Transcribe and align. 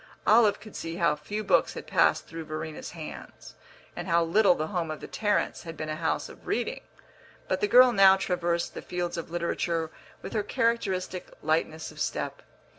Olive 0.25 0.59
could 0.59 0.75
see 0.75 0.95
how 0.95 1.15
few 1.15 1.43
books 1.43 1.75
had 1.75 1.85
passed 1.85 2.25
through 2.25 2.45
Verena's 2.45 2.89
hands, 2.89 3.53
and 3.95 4.07
how 4.07 4.23
little 4.23 4.55
the 4.55 4.65
home 4.73 4.89
of 4.89 4.99
the 4.99 5.07
Tarrants 5.07 5.61
had 5.61 5.77
been 5.77 5.89
a 5.89 5.95
house 5.95 6.27
of 6.27 6.47
reading; 6.47 6.81
but 7.47 7.61
the 7.61 7.67
girl 7.67 7.91
now 7.93 8.15
traversed 8.15 8.73
the 8.73 8.81
fields 8.81 9.15
of 9.15 9.29
literature 9.29 9.91
with 10.23 10.33
her 10.33 10.41
characteristic 10.41 11.29
lightness 11.43 11.91
of 11.91 11.99
step. 11.99 12.41